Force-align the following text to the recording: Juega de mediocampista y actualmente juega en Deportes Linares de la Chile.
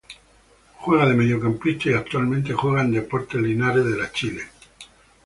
Juega 0.79 1.05
de 1.05 1.13
mediocampista 1.13 1.91
y 1.91 1.93
actualmente 1.93 2.53
juega 2.53 2.81
en 2.81 2.91
Deportes 2.91 3.39
Linares 3.39 3.85
de 3.85 3.97
la 3.97 4.11
Chile. 4.11 4.41